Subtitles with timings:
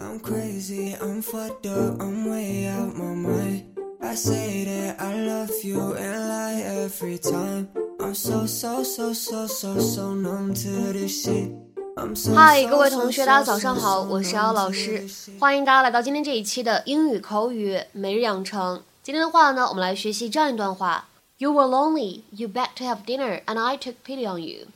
[0.00, 3.64] I'm crazy, I'm fucked up, I'm way out my mind.
[4.00, 7.68] I say that I love you and lie every time.
[8.00, 11.52] I'm so so so so so so numb to this shit.
[12.34, 15.06] 嗨，各位同学，大家早上好，我是姚老师，
[15.38, 18.82] 欢迎大家来到今天这一期的英语口语每日养成。
[19.02, 21.06] 今天的话呢，我们来学习这样一段话：
[21.38, 24.66] You were lonely, you begged to have dinner, and I took pity on you.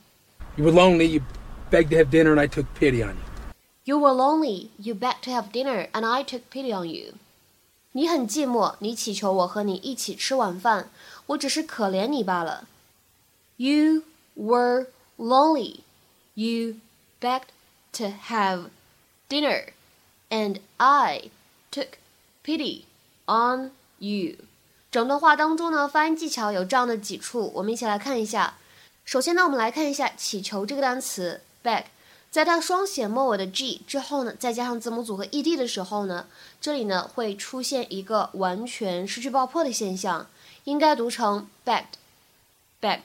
[0.55, 1.21] You were lonely, you
[1.69, 3.21] begged to have dinner, and I took pity on you.
[3.85, 7.13] You were lonely, you begged to have dinner, and I took pity on you.
[7.93, 10.89] 你很寂寞，你祈求我和你一起吃晚饭，
[11.27, 12.67] 我只是可怜你罢了。
[13.55, 14.03] You
[14.35, 15.79] were lonely,
[16.33, 16.75] you
[17.21, 17.47] begged
[17.93, 18.65] to have
[19.29, 19.69] dinner,
[20.29, 21.31] and I
[21.71, 21.93] took
[22.43, 22.83] pity
[23.25, 24.35] on you.
[24.91, 28.57] 整段话当中呢，发音技巧有这样的几处，我们一起来看一下。
[29.05, 31.85] 首先呢，我们来看一下祈求这个单词 beg。
[32.32, 36.26] 在它双写末尾的 g 之后呢，再加上字母组合 ed 的时候呢，
[36.62, 40.26] 这里呢会出现一个完全失去爆破的现象，
[40.64, 43.02] 应该读成 begged，begged。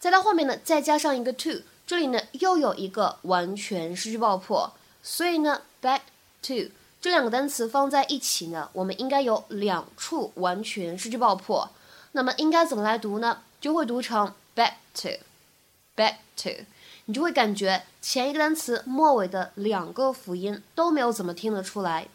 [0.00, 4.72] 在它后面呢再加上一个 to，这里呢又有一个完全失去爆破，
[5.04, 6.00] 所以呢 begged
[6.42, 11.70] to 这两个单词放在一起呢，我们应该有两处完全失去爆破。
[12.10, 13.40] 那么应该怎么来读呢？
[13.60, 16.64] 就会读成 begged to，begged to。
[17.07, 22.07] 你就会感觉前一个单词末尾的两个辅音都没有怎么听得出来。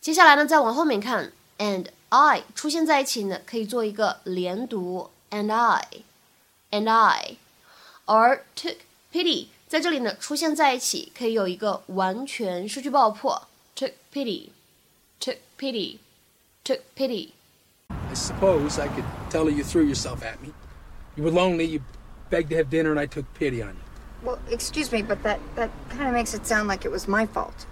[0.00, 7.36] 接下来呢，再往后面看，and I 出现在一起呢，可以做一个连读，and I，and I，
[8.04, 8.76] 而 took
[9.12, 20.52] pity 在这里呢出现在一起，可以有一个完全失去爆破，took pity，took pity，took pity。I suppose I could tell you threw yourself at me.
[21.16, 21.80] You were lonely, you
[22.30, 23.82] begged to have dinner, and I took pity on you.
[24.23, 27.25] Well, excuse me, but that, that kind of makes it sound like it was my
[27.25, 27.65] fault.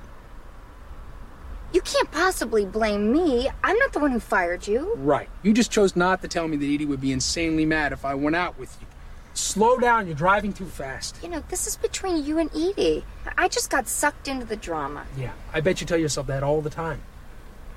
[1.71, 3.47] You can't possibly blame me.
[3.63, 4.95] I'm not the one who fired you.
[4.97, 5.29] Right.
[5.43, 8.15] You just chose not to tell me that Edie would be insanely mad if I
[8.15, 8.87] went out with you.
[9.35, 11.17] Slow down, you're driving too fast.
[11.21, 13.05] You know, this is between you and Edie.
[13.37, 15.05] I just got sucked into the drama.
[15.15, 17.01] Yeah, I bet you tell yourself that all the time.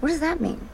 [0.00, 0.68] What does that mean?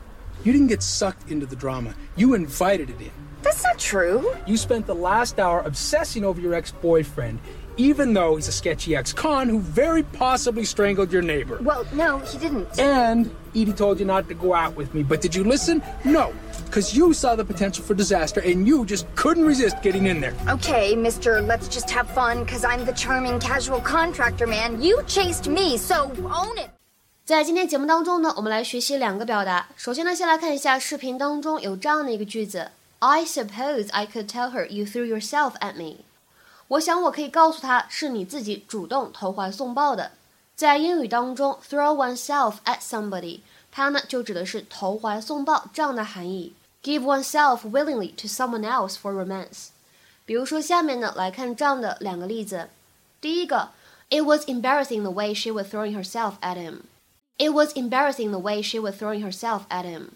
[0.45, 3.11] You didn't get sucked into the drama, you invited it in.
[3.43, 4.35] That's not true.
[4.47, 7.41] You spent the last hour obsessing over your ex boyfriend,
[7.78, 11.58] even though he's a sketchy ex con who very possibly strangled your neighbor.
[11.62, 12.68] Well, no, he didn't.
[12.80, 15.82] And Edie told you not to go out with me, but did you listen?
[16.04, 16.34] No,
[16.66, 20.34] because you saw the potential for disaster and you just couldn't resist getting in there.
[20.48, 24.82] Okay, mister, let's just have fun, because I'm the charming casual contractor man.
[24.82, 26.70] You chased me, so own it.
[27.26, 29.68] 在今天节目当中呢，我们来学习两个表达。
[29.78, 36.04] 首先呢，先来看一下视频当中有这样的一个句子：I suppose I could tell her you threw yourself at me.
[36.69, 40.13] 我想我可以告诉他是你自己主动投怀送抱的。
[40.55, 43.41] 在英语当中，throw oneself at somebody，
[43.71, 46.53] 它呢就指的是投怀送抱这样的含义。
[46.83, 49.69] Give oneself willingly to someone else for romance。
[50.27, 52.69] 比如说下面呢来看这样的两个例子。
[53.21, 53.71] 第一个
[54.11, 56.81] ，It was embarrassing the way she was throwing herself at him.
[57.39, 60.09] It was embarrassing the way she was throwing herself at him.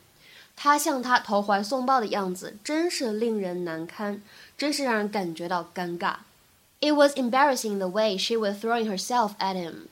[0.55, 4.21] 他向他投怀送抱的样子真是令人难堪，
[4.59, 6.17] 真是让人感觉到尴尬。
[6.82, 9.88] It was embarrassing the way she was throwing herself at him.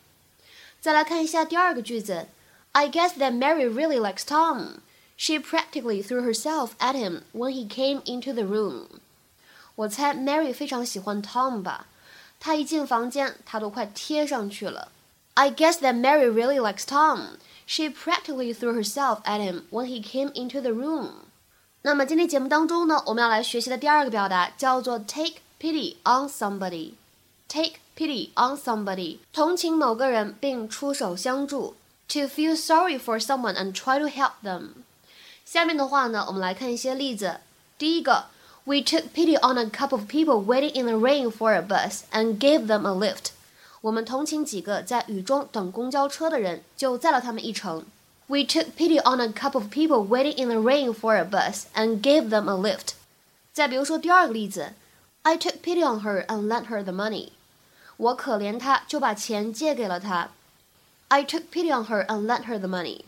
[0.82, 2.28] 再来看一下第二个句子，
[2.74, 4.82] I guess that Mary really likes Tom.
[5.18, 8.88] She practically threw herself at him when he came into the room.
[9.76, 11.88] 我猜 Mary 非常喜欢 Tom 吧，
[12.40, 14.90] 她一进房间，她都快贴上去了。
[15.34, 17.38] I guess that Mary really likes Tom.
[17.66, 21.10] She practically threw herself at him when he came into the room.
[21.82, 26.94] 那么今天节目当中呢，我们要来学习的第二个表达叫做 take pity on somebody.
[27.48, 31.76] Take pity on somebody，同情某个人并出手相助。
[32.10, 34.70] To feel sorry for someone and try to help them。
[35.44, 37.40] 下面的话呢，我们来看一些例子。
[37.78, 38.26] 第一个，
[38.64, 42.40] We took pity on a couple of people waiting in the rain for a bus and
[42.40, 43.30] gave them a lift。
[43.82, 47.86] 我们同情几个在雨中等公交车的人，就载了他们一程。
[48.28, 52.02] We took pity on a couple of people waiting in the rain for a bus and
[52.02, 52.94] gave them a lift。
[53.54, 54.74] 再比如说第二个例子
[55.24, 57.30] ，I took pity on her and lent her the money。
[57.98, 60.30] 我可怜她，就把钱借给了她。
[61.08, 63.02] I took pity on her and lent her the money。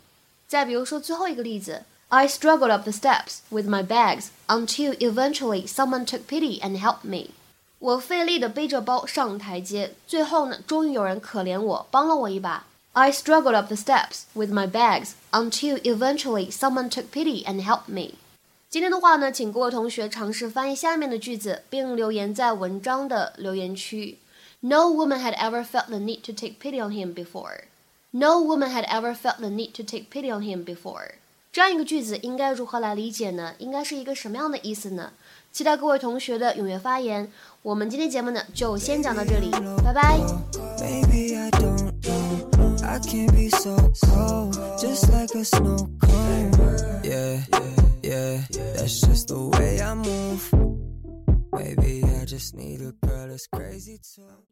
[0.48, 7.04] 再比如说最后一个例子，I struggled up the steps with my bags until eventually someone took pity and helped
[7.04, 7.32] me。
[7.80, 12.66] 我费力地背着包上台阶，最后呢，终于有人可怜我，帮了我一把。
[12.94, 18.14] I struggled up the steps with my bags until eventually someone took pity and helped me。
[18.73, 24.17] 今天的话呢，请各位同学尝试翻译下面的句子，并留言在文章的留言区。
[24.61, 27.65] No woman had ever felt the need to take pity on him before.
[28.13, 31.17] No woman had ever felt the need to take pity on him before。
[31.53, 33.53] 这样一个句子应该如何来理解呢？
[33.59, 35.13] 应该是一个什么样的意思呢？
[35.53, 37.31] 期待各位同学的踊跃发言。
[37.61, 39.51] 我们今天节目呢就先讲到这里，
[39.85, 40.19] 拜拜。
[51.55, 54.52] Maybe I just need a girl that's crazy too.